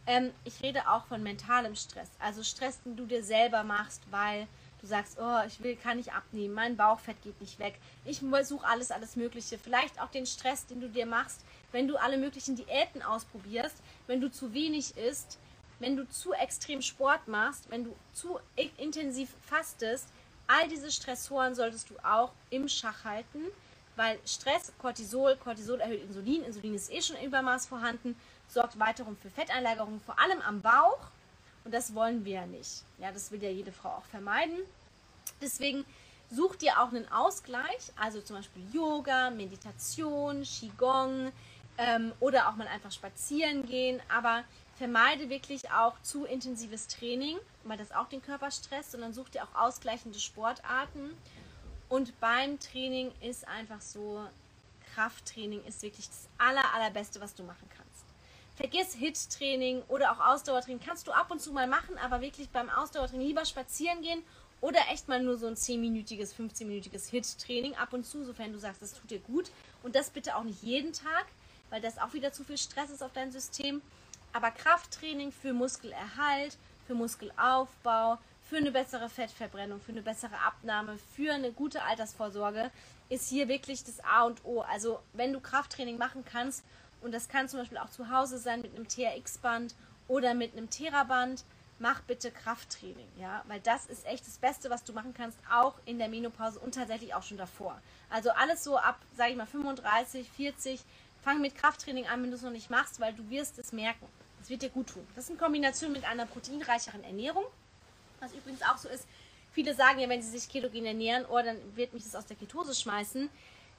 ähm, 0.06 0.32
ich 0.44 0.62
rede 0.62 0.90
auch 0.90 1.06
von 1.06 1.24
mentalem 1.24 1.76
Stress. 1.76 2.10
Also 2.20 2.44
Stress, 2.44 2.82
den 2.82 2.96
du 2.96 3.06
dir 3.06 3.24
selber 3.24 3.64
machst, 3.64 4.02
weil 4.12 4.48
du 4.82 4.88
sagst, 4.88 5.18
oh, 5.20 5.40
ich 5.48 5.64
will, 5.64 5.78
kann 5.78 5.98
nicht 5.98 6.14
abnehmen, 6.14 6.54
mein 6.54 6.76
Bauchfett 6.76 7.22
geht 7.22 7.40
nicht 7.40 7.58
weg. 7.58 7.80
Ich 8.04 8.20
suche 8.20 8.68
alles, 8.68 8.92
alles 8.92 9.16
Mögliche. 9.16 9.58
Vielleicht 9.58 10.02
auch 10.02 10.10
den 10.10 10.26
Stress, 10.26 10.66
den 10.66 10.82
du 10.82 10.90
dir 10.90 11.06
machst, 11.06 11.46
wenn 11.72 11.88
du 11.88 11.96
alle 11.96 12.18
möglichen 12.18 12.58
Diäten 12.58 13.02
ausprobierst, 13.02 13.78
wenn 14.08 14.20
du 14.20 14.30
zu 14.30 14.54
wenig 14.54 14.98
isst, 14.98 15.40
wenn 15.80 15.96
du 15.96 16.08
zu 16.10 16.34
extrem 16.34 16.82
Sport 16.82 17.28
machst, 17.28 17.70
wenn 17.70 17.86
du 17.86 17.96
zu 18.12 18.40
intensiv 18.78 19.30
fastest. 19.42 20.10
All 20.48 20.68
diese 20.68 20.92
Stressoren 20.92 21.56
solltest 21.56 21.90
du 21.90 21.96
auch 22.04 22.34
im 22.50 22.68
Schach 22.68 23.06
halten, 23.06 23.40
weil 23.96 24.20
Stress, 24.26 24.74
Cortisol, 24.80 25.38
Cortisol 25.38 25.80
erhöht 25.80 26.04
Insulin, 26.04 26.44
Insulin 26.44 26.76
ist 26.76 26.92
eh 26.92 27.02
schon 27.02 27.16
im 27.16 27.28
Übermaß 27.28 27.68
vorhanden 27.68 28.18
sorgt 28.54 28.80
weiterhin 28.80 29.18
für 29.18 29.30
Fetteinlagerungen, 29.30 30.00
vor 30.02 30.20
allem 30.20 30.42
am 30.42 30.62
Bauch. 30.62 31.00
Und 31.66 31.74
das 31.74 31.94
wollen 31.96 32.26
wir 32.26 32.34
ja 32.34 32.46
nicht. 32.46 32.84
Ja, 33.00 33.12
das 33.12 33.32
will 33.32 33.42
ja 33.42 33.50
jede 33.50 33.72
Frau 33.72 33.90
auch 33.90 34.06
vermeiden. 34.06 34.58
Deswegen 35.42 35.86
Such 36.36 36.56
dir 36.56 36.82
auch 36.82 36.88
einen 36.88 37.08
Ausgleich, 37.12 37.92
also 37.96 38.20
zum 38.20 38.38
Beispiel 38.38 38.64
Yoga, 38.74 39.30
Meditation, 39.30 40.42
Qigong 40.42 41.32
ähm, 41.78 42.12
oder 42.20 42.50
auch 42.50 42.56
mal 42.56 42.68
einfach 42.68 42.92
spazieren 42.92 43.68
gehen, 43.68 44.02
aber 44.10 44.44
vermeide 44.76 45.30
wirklich 45.30 45.70
auch 45.70 45.94
zu 46.02 46.26
intensives 46.26 46.88
Training, 46.88 47.38
weil 47.66 47.78
das 47.78 47.92
auch 47.92 48.10
den 48.10 48.24
Körper 48.24 48.50
stresst, 48.50 48.94
sondern 48.94 49.14
such 49.14 49.30
dir 49.30 49.44
auch 49.44 49.54
ausgleichende 49.54 50.20
Sportarten. 50.20 51.16
Und 51.88 52.20
beim 52.20 52.60
Training 52.60 53.12
ist 53.22 53.48
einfach 53.48 53.82
so, 53.82 54.26
Krafttraining 54.96 55.64
ist 55.66 55.84
wirklich 55.84 56.08
das 56.08 56.28
aller, 56.40 56.74
allerbeste, 56.74 57.22
was 57.22 57.36
du 57.36 57.44
machen 57.44 57.70
kannst. 57.70 57.83
Vergiss 58.56 58.94
Hit-Training 58.94 59.82
oder 59.88 60.12
auch 60.12 60.20
Ausdauertraining. 60.20 60.80
Kannst 60.86 61.08
du 61.08 61.12
ab 61.12 61.32
und 61.32 61.42
zu 61.42 61.52
mal 61.52 61.68
machen, 61.68 61.98
aber 61.98 62.22
wirklich 62.22 62.50
beim 62.50 62.70
Ausdauertraining 62.70 63.28
lieber 63.28 63.46
spazieren 63.46 64.02
gehen 64.02 64.24
oder 64.62 64.80
echt 64.92 65.08
mal 65.08 65.22
nur 65.22 65.38
so 65.38 65.48
ein 65.48 65.56
10-minütiges, 65.56 66.36
15-minütiges 66.36 67.10
Hit-Training 67.10 67.76
ab 67.76 67.94
und 67.94 68.06
zu, 68.06 68.24
sofern 68.24 68.54
du 68.54 68.60
sagst, 68.60 68.82
das 68.82 68.94
tut 68.94 69.10
dir 69.10 69.20
gut. 69.20 69.50
Und 69.82 69.96
das 69.96 70.10
bitte 70.10 70.36
auch 70.36 70.44
nicht 70.44 70.62
jeden 70.62 70.94
Tag, 70.94 71.26
weil 71.70 71.82
das 71.82 71.98
auch 71.98 72.14
wieder 72.14 72.32
zu 72.32 72.44
viel 72.44 72.58
Stress 72.58 72.92
ist 72.92 73.04
auf 73.04 73.12
dein 73.12 73.32
System. 73.32 73.82
Aber 74.32 74.52
Krafttraining 74.52 75.32
für 75.32 75.54
Muskelerhalt, 75.54 76.58
für 76.88 76.96
Muskelaufbau, 76.96 78.20
für 78.50 78.58
eine 78.58 78.72
bessere 78.72 79.10
Fettverbrennung, 79.10 79.82
für 79.82 79.92
eine 79.92 80.02
bessere 80.02 80.38
Abnahme, 80.46 80.98
für 81.16 81.34
eine 81.34 81.52
gute 81.52 81.82
Altersvorsorge 81.82 82.72
ist 83.10 83.30
hier 83.30 83.48
wirklich 83.48 83.84
das 83.84 84.00
A 84.04 84.24
und 84.24 84.46
O. 84.46 84.62
Also 84.62 85.00
wenn 85.14 85.34
du 85.34 85.40
Krafttraining 85.40 85.98
machen 85.98 86.24
kannst 86.24 86.64
und 87.04 87.12
das 87.12 87.28
kann 87.28 87.50
zum 87.50 87.60
Beispiel 87.60 87.78
auch 87.78 87.90
zu 87.90 88.10
Hause 88.10 88.38
sein 88.38 88.62
mit 88.62 88.76
einem 88.76 88.88
TRX-Band 88.88 89.76
oder 90.08 90.34
mit 90.34 90.54
einem 90.54 90.70
Theraband. 90.70 91.44
Mach 91.80 92.02
bitte 92.02 92.32
Krafttraining, 92.32 93.08
ja, 93.20 93.44
weil 93.48 93.60
das 93.60 93.88
ist 93.88 94.06
echt 94.06 94.26
das 94.26 94.38
Beste, 94.38 94.70
was 94.70 94.84
du 94.84 94.94
machen 94.94 95.14
kannst, 95.14 95.38
auch 95.52 95.74
in 95.86 95.98
der 95.98 96.08
Menopause 96.08 96.60
und 96.60 96.76
tatsächlich 96.76 97.14
auch 97.14 97.24
schon 97.24 97.38
davor. 97.38 97.82
Also 98.10 98.30
alles 98.32 98.64
so 98.64 98.78
ab, 98.78 99.00
sage 99.18 99.32
ich 99.32 99.38
mal, 99.38 99.48
35, 99.48 100.30
40, 100.30 100.80
fang 101.24 101.42
mit 101.42 101.56
Krafttraining 101.56 102.08
an, 102.08 102.22
wenn 102.22 102.30
du 102.30 102.38
es 102.38 102.44
noch 102.44 102.52
nicht 102.52 102.70
machst, 102.70 103.00
weil 103.00 103.14
du 103.14 103.30
wirst 103.30 103.58
es 103.58 103.74
merken. 103.74 104.06
Das 104.40 104.50
wird 104.50 104.62
dir 104.62 104.70
gut 104.70 104.88
tun. 104.88 105.06
Das 105.16 105.26
ist 105.26 105.32
in 105.32 105.38
Kombination 105.38 105.92
mit 105.92 106.06
einer 106.06 106.26
proteinreicheren 106.26 107.04
Ernährung, 107.04 107.46
was 108.20 108.34
übrigens 108.34 108.62
auch 108.62 108.78
so 108.78 108.88
ist. 108.88 109.08
Viele 109.52 109.74
sagen 109.74 110.00
ja, 110.00 110.10
wenn 110.10 110.22
sie 110.22 110.30
sich 110.30 110.50
ketogen 110.50 110.86
ernähren, 110.86 111.26
oh, 111.30 111.42
dann 111.42 111.58
wird 111.76 111.94
mich 111.94 112.04
das 112.04 112.16
aus 112.16 112.26
der 112.26 112.38
Ketose 112.38 112.76
schmeißen 112.76 113.30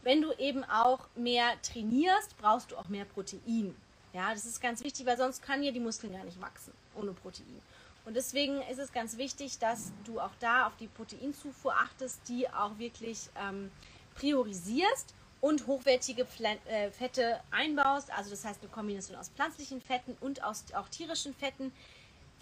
wenn 0.05 0.23
du 0.23 0.33
eben 0.33 0.65
auch 0.65 1.01
mehr 1.17 1.61
trainierst, 1.63 2.37
brauchst 2.39 2.71
du 2.71 2.77
auch 2.77 2.89
mehr 2.89 3.05
Protein. 3.05 3.75
Ja, 4.13 4.33
das 4.33 4.45
ist 4.45 4.61
ganz 4.61 4.85
wichtig, 4.85 5.07
weil 5.07 5.17
sonst 5.17 5.43
kann 5.43 5.63
ja 5.63 5.73
die 5.73 5.81
Muskeln 5.81 6.13
gar 6.13 6.25
nicht 6.25 6.41
wachsen 6.41 6.73
ohne 6.95 7.13
Protein. 7.13 7.61
Und 8.05 8.15
deswegen 8.15 8.61
ist 8.71 8.79
es 8.79 8.93
ganz 8.93 9.17
wichtig, 9.17 9.59
dass 9.59 9.93
du 10.05 10.21
auch 10.21 10.35
da 10.39 10.67
auf 10.67 10.77
die 10.77 10.89
Proteinzufuhr 10.89 11.75
achtest, 11.75 12.21
die 12.29 12.49
auch 12.49 12.79
wirklich 12.79 13.31
ähm, 13.41 13.71
priorisierst 14.15 15.15
und 15.41 15.67
hochwertige 15.67 16.25
Pfl 16.25 16.59
äh, 16.67 16.91
Fette 16.91 17.41
einbaust. 17.51 18.11
Also 18.17 18.31
das 18.31 18.45
heißt 18.45 18.61
eine 18.61 18.71
Kombination 18.71 19.17
aus 19.17 19.31
pflanzlichen 19.31 19.81
Fetten 19.81 20.17
und 20.21 20.45
aus 20.45 20.65
auch 20.75 20.89
tierischen 20.89 21.35
Fetten, 21.35 21.73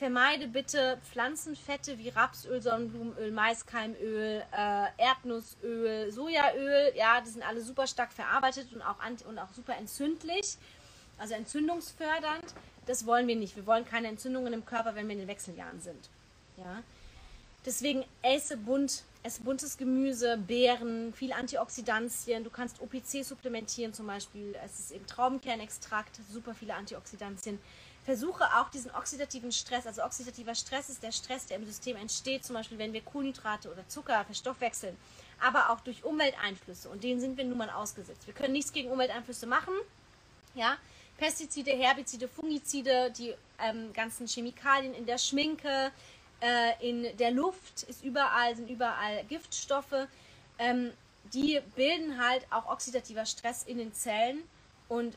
Vermeide 0.03 0.49
bitte 0.49 0.99
Pflanzenfette 1.13 1.97
wie 1.97 2.09
Rapsöl, 2.09 2.61
Sonnenblumenöl, 2.61 3.31
Maiskeimöl, 3.31 4.43
äh, 4.51 4.87
Erdnussöl, 4.99 6.11
Sojaöl. 6.11 6.93
Ja, 6.97 7.21
die 7.21 7.31
sind 7.31 7.47
alle 7.47 7.61
super 7.61 7.87
stark 7.87 8.13
verarbeitet 8.13 8.73
und 8.73 8.83
auch, 8.83 8.97
und 9.29 9.39
auch 9.39 9.53
super 9.55 9.77
entzündlich, 9.77 10.57
also 11.19 11.35
entzündungsfördernd. 11.35 12.53
Das 12.85 13.07
wollen 13.07 13.29
wir 13.29 13.37
nicht. 13.37 13.55
Wir 13.55 13.65
wollen 13.65 13.85
keine 13.85 14.09
Entzündungen 14.09 14.53
im 14.53 14.67
Körper, 14.67 14.97
wenn 14.97 15.07
wir 15.07 15.13
in 15.13 15.21
den 15.21 15.29
Wechseljahren 15.29 15.81
sind. 15.81 16.09
Ja. 16.57 16.83
Deswegen 17.65 18.05
esse 18.23 18.57
bunt, 18.57 19.05
esse 19.23 19.43
buntes 19.43 19.79
Gemüse, 19.79 20.37
Beeren, 20.37 21.15
viel 21.15 21.33
Antioxidantien. 21.33 22.43
Du 22.43 22.51
kannst 22.51 22.81
OPC 22.81 23.23
supplementieren 23.25 23.95
zum 23.95 24.09
Beispiel. 24.09 24.57
Es 24.65 24.81
ist 24.81 24.91
eben 24.91 25.07
Traubenkernextrakt, 25.07 26.19
super 26.29 26.55
viele 26.55 26.75
Antioxidantien 26.75 27.61
versuche 28.05 28.45
auch 28.57 28.69
diesen 28.71 28.91
oxidativen 28.93 29.53
Stress, 29.53 29.87
also 29.87 30.03
oxidativer 30.03 30.55
Stress 30.55 30.89
ist 30.89 31.03
der 31.03 31.13
Stress, 31.13 31.47
der 31.47 31.59
im 31.59 31.67
System 31.67 31.97
entsteht, 31.97 32.45
zum 32.45 32.55
Beispiel 32.55 32.79
wenn 32.79 32.93
wir 32.93 33.01
Kohlenhydrate 33.01 33.71
oder 33.71 33.87
Zucker 33.89 34.25
verstoffwechseln, 34.25 34.97
aber 35.41 35.71
auch 35.71 35.81
durch 35.81 36.05
Umwelteinflüsse 36.05 36.89
und 36.89 37.05
denen 37.05 37.21
sind 37.21 37.37
wir 37.37 37.45
nun 37.45 37.59
mal 37.59 37.71
ausgesetzt. 37.71 38.27
Wir 38.27 38.35
können 38.35 38.53
nichts 38.53 38.73
gegen 38.73 38.91
Umwelteinflüsse 38.91 39.47
machen, 39.47 39.75
ja, 40.55 40.77
Pestizide, 41.17 41.71
Herbizide, 41.71 42.27
Fungizide, 42.27 43.13
die 43.17 43.35
ähm, 43.61 43.93
ganzen 43.93 44.27
Chemikalien 44.27 44.95
in 44.95 45.07
der 45.07 45.19
Schminke, 45.19 45.93
äh, 46.41 46.89
in 46.89 47.17
der 47.17 47.31
Luft 47.31 47.85
ist 47.85 48.03
überall, 48.03 48.57
sind 48.57 48.69
überall 48.69 49.25
Giftstoffe. 49.29 50.09
Ähm, 50.59 50.93
die 51.33 51.61
bilden 51.77 52.21
halt 52.21 52.45
auch 52.51 52.69
oxidativer 52.69 53.25
Stress 53.25 53.63
in 53.63 53.79
den 53.79 53.95
Zellen 53.95 54.43
und 54.93 55.17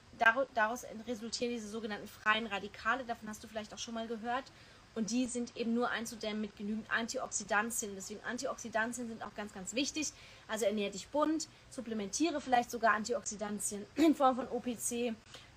daraus 0.54 0.86
resultieren 1.06 1.52
diese 1.52 1.68
sogenannten 1.68 2.08
freien 2.08 2.48
Radikale, 2.48 3.04
davon 3.04 3.28
hast 3.28 3.44
du 3.44 3.50
vielleicht 3.50 3.74
auch 3.74 3.78
schon 3.78 3.94
mal 3.94 4.08
gehört. 4.08 4.46
Und 4.94 5.12
die 5.12 5.26
sind 5.26 5.58
eben 5.58 5.74
nur 5.74 5.90
einzudämmen 5.90 6.40
mit 6.40 6.56
genügend 6.56 6.90
Antioxidantien. 6.90 7.94
Deswegen 7.94 8.22
Antioxidantien 8.24 9.10
sind 9.10 9.22
auch 9.22 9.36
ganz, 9.36 9.54
ganz 9.54 9.76
wichtig. 9.76 10.14
Also 10.48 10.64
ernähre 10.64 10.92
dich 10.92 11.10
bunt, 11.10 11.50
supplementiere 11.70 12.40
vielleicht 12.40 12.72
sogar 12.72 12.94
Antioxidantien 12.94 13.86
in 13.96 14.16
Form 14.16 14.38
von 14.38 14.48
OPC, 14.48 15.14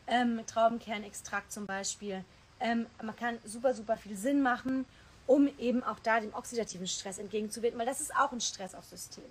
ähm, 0.08 0.44
Traubenkernextrakt 0.48 1.52
zum 1.52 1.66
Beispiel. 1.66 2.24
Ähm, 2.58 2.86
man 3.00 3.14
kann 3.14 3.38
super, 3.44 3.72
super 3.72 3.96
viel 3.96 4.16
Sinn 4.16 4.42
machen, 4.42 4.84
um 5.28 5.48
eben 5.58 5.84
auch 5.84 6.00
da 6.00 6.18
dem 6.18 6.34
oxidativen 6.34 6.88
Stress 6.88 7.18
entgegenzuwirken, 7.18 7.78
weil 7.78 7.86
das 7.86 8.00
ist 8.00 8.16
auch 8.16 8.32
ein 8.32 8.40
Stress 8.40 8.74
aufs 8.74 8.90
System. 8.90 9.22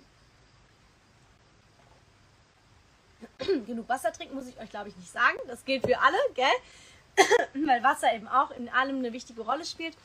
genug 3.66 3.88
Wasser 3.88 4.12
trinken, 4.12 4.34
muss 4.34 4.46
ich 4.46 4.58
euch, 4.58 4.70
glaube 4.70 4.88
ich, 4.88 4.96
nicht 4.96 5.10
sagen. 5.10 5.38
Das 5.46 5.64
gilt 5.64 5.86
für 5.86 5.98
alle, 5.98 6.16
gell? 6.34 7.26
Weil 7.66 7.82
Wasser 7.82 8.12
eben 8.14 8.28
auch 8.28 8.50
in 8.52 8.68
allem 8.68 8.98
eine 8.98 9.12
wichtige 9.12 9.42
Rolle 9.42 9.64
spielt. 9.64 9.96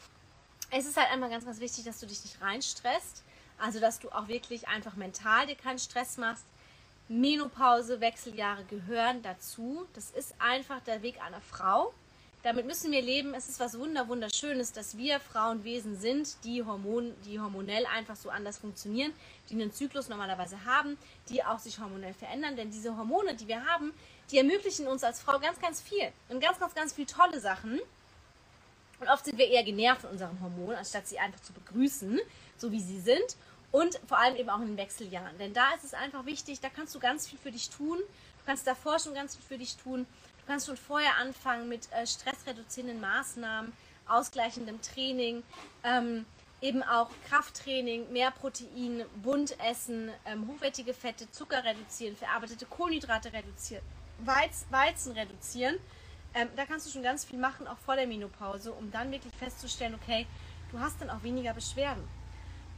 Es 0.72 0.86
ist 0.86 0.98
halt 0.98 1.12
einfach 1.12 1.30
ganz, 1.30 1.46
ganz 1.46 1.60
wichtig, 1.60 1.86
dass 1.86 2.00
du 2.00 2.08
dich 2.08 2.24
nicht 2.24 2.42
reinstresst. 2.42 3.24
Also, 3.60 3.80
dass 3.80 4.00
du 4.00 4.10
auch 4.10 4.28
wirklich 4.28 4.68
einfach 4.68 4.96
mental 4.96 5.46
dir 5.46 5.56
keinen 5.56 5.80
Stress 5.80 6.18
machst. 6.18 6.46
Menopause, 7.08 8.02
Wechseljahre 8.02 8.64
gehören 8.66 9.22
dazu. 9.22 9.86
Das 9.94 10.12
ist 10.12 10.34
einfach 10.40 10.82
der 10.82 11.02
Weg 11.04 11.22
einer 11.22 11.42
Frau. 11.42 11.94
Damit 12.44 12.66
müssen 12.66 12.92
wir 12.92 13.02
leben. 13.02 13.34
Es 13.34 13.48
ist 13.48 13.62
was 13.62 13.80
wunder 13.80 14.10
wunderschönes, 14.10 14.74
dass 14.74 14.98
wir 14.98 15.22
Frauenwesen 15.22 15.98
sind, 15.98 16.36
die, 16.44 16.62
Hormon, 16.62 17.16
die 17.26 17.40
hormonell 17.40 17.86
einfach 17.86 18.18
so 18.18 18.30
anders 18.30 18.58
funktionieren, 18.58 19.14
die 19.50 19.54
einen 19.54 19.72
Zyklus 19.72 20.10
normalerweise 20.10 20.66
haben, 20.66 20.98
die 21.30 21.42
auch 21.42 21.58
sich 21.58 21.80
hormonell 21.80 22.14
verändern. 22.14 22.58
Denn 22.58 22.70
diese 22.70 22.98
Hormone, 22.98 23.34
die 23.36 23.48
wir 23.48 23.66
haben, 23.66 23.94
die 24.30 24.40
ermöglichen 24.40 24.88
uns 24.88 25.06
als 25.06 25.22
Frau 25.22 25.40
ganz, 25.40 25.62
ganz 25.62 25.80
viel. 25.80 26.12
Und 26.28 26.42
ganz, 26.42 26.60
ganz, 26.60 26.76
ganz 26.76 26.92
viele 26.92 27.08
tolle 27.08 27.40
Sachen. 27.40 27.80
Und 29.00 29.08
oft 29.08 29.24
sind 29.24 29.38
wir 29.38 29.48
eher 29.48 29.64
genervt 29.64 30.02
von 30.02 30.10
unseren 30.10 30.42
Hormonen, 30.42 30.76
anstatt 30.76 31.08
sie 31.08 31.20
einfach 31.20 31.40
zu 31.40 31.54
begrüßen, 31.54 32.20
so 32.58 32.74
wie 32.74 32.82
sie 32.82 33.00
sind. 33.00 33.38
Und 33.72 34.02
vor 34.06 34.20
allem 34.20 34.36
eben 34.36 34.50
auch 34.50 34.60
in 34.60 34.68
den 34.68 34.78
Wechseljahren. 34.78 35.38
Denn 35.38 35.54
da 35.54 35.74
ist 35.76 35.86
es 35.86 35.94
einfach 35.94 36.26
wichtig, 36.26 36.60
da 36.60 36.68
kannst 36.70 36.94
du 36.94 37.00
ganz 37.00 37.26
viel 37.26 37.40
für 37.40 37.52
dich 37.52 37.70
tun. 37.70 37.98
Du 38.00 38.46
kannst 38.46 38.68
davor 38.68 39.00
schon 39.00 39.14
ganz 39.14 39.38
viel 39.38 39.46
für 39.46 39.58
dich 39.58 39.78
tun. 39.78 40.06
Du 40.44 40.52
kannst 40.52 40.66
schon 40.66 40.76
vorher 40.76 41.16
anfangen 41.22 41.70
mit 41.70 41.90
äh, 41.94 42.06
stressreduzierenden 42.06 43.00
Maßnahmen, 43.00 43.72
ausgleichendem 44.06 44.82
Training, 44.82 45.42
ähm, 45.86 46.26
eben 46.60 46.84
auch 46.84 47.10
Krafttraining, 47.30 48.12
mehr 48.12 48.30
Protein, 48.32 49.06
bunt 49.24 49.58
essen, 49.62 50.12
ähm, 50.26 50.46
hochwertige 50.50 50.94
Fette, 50.94 51.32
Zucker 51.32 51.64
reduzieren, 51.64 52.18
verarbeitete 52.18 52.66
Kohlenhydrate 52.66 53.32
reduzieren, 53.32 53.86
Weiz, 54.20 54.66
Weizen 54.70 55.14
reduzieren. 55.14 55.80
Ähm, 56.34 56.50
da 56.58 56.66
kannst 56.66 56.88
du 56.88 56.92
schon 56.92 57.04
ganz 57.04 57.24
viel 57.24 57.40
machen, 57.40 57.66
auch 57.66 57.78
vor 57.78 57.96
der 57.96 58.06
Menopause, 58.06 58.74
um 58.74 58.92
dann 58.92 59.14
wirklich 59.14 59.34
festzustellen, 59.36 59.96
okay, 59.96 60.28
du 60.74 60.80
hast 60.80 61.00
dann 61.00 61.10
auch 61.10 61.24
weniger 61.24 61.54
Beschwerden. 61.54 62.04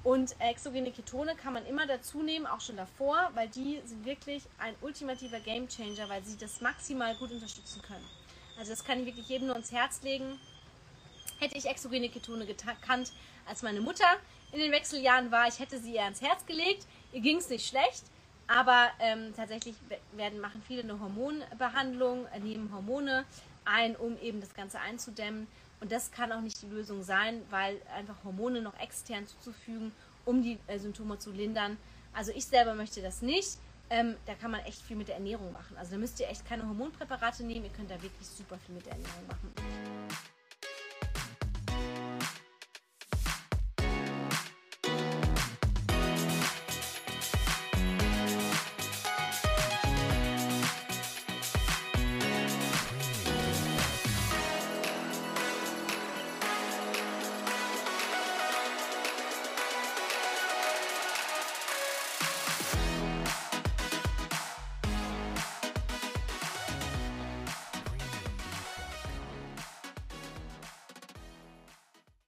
Und 0.06 0.40
exogene 0.40 0.92
Ketone 0.92 1.36
kann 1.36 1.54
man 1.54 1.66
immer 1.66 1.88
dazu 1.88 2.22
nehmen, 2.22 2.46
auch 2.46 2.62
schon 2.62 2.78
davor, 2.78 3.32
weil 3.34 3.50
die 3.50 3.82
sind 3.86 4.06
wirklich 4.06 4.44
ein 4.60 4.76
ultimativer 4.82 5.40
Gamechanger, 5.40 6.08
weil 6.08 6.24
sie 6.24 6.38
das 6.38 6.62
maximal 6.62 7.16
gut 7.16 7.32
unterstützen 7.32 7.82
können. 7.82 8.06
Also 8.60 8.72
das 8.72 8.86
kann 8.86 9.00
ich 9.00 9.08
wirklich 9.08 9.28
jedem 9.28 9.48
nur 9.48 9.56
ins 9.56 9.72
Herz 9.72 10.04
legen. 10.04 10.40
Hätte 11.40 11.58
ich 11.58 11.66
exogene 11.66 12.10
Ketone 12.10 12.46
gekannt, 12.46 13.12
als 13.48 13.64
meine 13.64 13.82
Mutter 13.82 14.06
in 14.52 14.60
den 14.60 14.72
Wechseljahren 14.72 15.32
war, 15.32 15.48
ich 15.48 15.58
hätte 15.58 15.80
sie 15.80 15.96
ihr 15.96 16.04
ans 16.04 16.22
Herz 16.22 16.46
gelegt. 16.46 16.86
Ihr 17.12 17.22
ging 17.22 17.38
es 17.38 17.50
nicht 17.50 17.68
schlecht, 17.68 18.04
aber 18.46 18.92
ähm, 19.00 19.34
tatsächlich 19.36 19.74
werden, 20.12 20.40
machen 20.40 20.62
viele 20.68 20.84
eine 20.84 21.00
Hormonbehandlung, 21.00 22.28
äh, 22.28 22.40
nehmen 22.40 22.72
Hormone 22.72 23.26
ein, 23.66 23.96
um 23.96 24.20
eben 24.22 24.40
das 24.40 24.54
Ganze 24.54 24.80
einzudämmen. 24.80 25.48
Und 25.86 25.92
das 25.92 26.10
kann 26.10 26.32
auch 26.32 26.42
nicht 26.42 26.60
die 26.63 26.65
Lösung 26.65 27.04
sein, 27.04 27.44
weil 27.51 27.80
einfach 27.96 28.15
Hormone 28.24 28.60
noch 28.60 28.74
extern 28.80 29.27
zuzufügen, 29.27 29.92
um 30.25 30.42
die 30.42 30.58
äh, 30.65 30.80
Symptome 30.80 31.20
zu 31.20 31.30
lindern. 31.30 31.77
Also 32.12 32.32
ich 32.34 32.48
selber 32.48 32.74
möchte 32.74 33.04
das 33.04 33.22
nicht. 33.22 33.60
Ähm, 33.92 34.15
da 34.25 34.34
kann 34.34 34.50
man 34.50 34.62
echt 34.62 34.82
viel 34.82 34.98
mit 34.98 35.10
der 35.10 35.18
Ernährung 35.18 35.54
machen. 35.54 35.77
Also 35.77 35.92
da 35.92 35.98
müsst 36.00 36.20
ihr 36.20 36.27
echt 36.27 36.44
keine 36.44 36.68
Hormonpräparate 36.68 37.44
nehmen, 37.44 37.65
ihr 37.65 37.72
könnt 37.72 37.92
da 37.92 38.01
wirklich 38.01 38.27
super 38.27 38.58
viel 38.65 38.74
mit 38.74 38.88
der 38.88 38.94
Ernährung 38.94 39.27
machen. 39.27 39.95